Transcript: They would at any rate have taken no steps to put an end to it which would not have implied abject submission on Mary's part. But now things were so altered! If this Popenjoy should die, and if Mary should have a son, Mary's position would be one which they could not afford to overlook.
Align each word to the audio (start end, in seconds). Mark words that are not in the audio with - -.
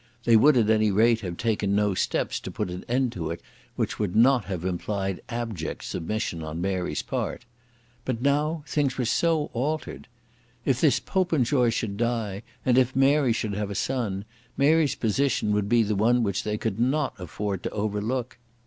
They 0.23 0.35
would 0.35 0.57
at 0.57 0.71
any 0.71 0.89
rate 0.89 1.19
have 1.21 1.37
taken 1.37 1.75
no 1.75 1.93
steps 1.93 2.39
to 2.39 2.49
put 2.49 2.71
an 2.71 2.83
end 2.89 3.11
to 3.11 3.29
it 3.29 3.39
which 3.75 3.99
would 3.99 4.15
not 4.15 4.45
have 4.45 4.65
implied 4.65 5.21
abject 5.29 5.83
submission 5.83 6.41
on 6.41 6.59
Mary's 6.59 7.03
part. 7.03 7.45
But 8.03 8.19
now 8.19 8.63
things 8.65 8.97
were 8.97 9.05
so 9.05 9.51
altered! 9.53 10.07
If 10.65 10.81
this 10.81 10.99
Popenjoy 10.99 11.69
should 11.69 11.97
die, 11.97 12.41
and 12.65 12.79
if 12.79 12.95
Mary 12.95 13.31
should 13.31 13.53
have 13.53 13.69
a 13.69 13.75
son, 13.75 14.25
Mary's 14.57 14.95
position 14.95 15.51
would 15.51 15.69
be 15.69 15.83
one 15.83 16.23
which 16.23 16.43
they 16.43 16.57
could 16.57 16.79
not 16.79 17.13
afford 17.19 17.61
to 17.61 17.69
overlook. 17.69 18.39